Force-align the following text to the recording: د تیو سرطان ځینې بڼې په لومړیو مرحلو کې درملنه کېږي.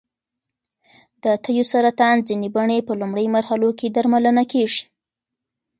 د 1.23 1.25
تیو 1.43 1.63
سرطان 1.71 2.15
ځینې 2.27 2.47
بڼې 2.55 2.79
په 2.87 2.93
لومړیو 3.01 3.33
مرحلو 3.35 3.69
کې 3.79 3.87
درملنه 3.95 4.43
کېږي. 4.51 4.83